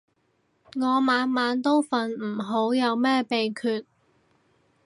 [0.73, 3.85] 我晚晚都瞓唔好，有咩秘訣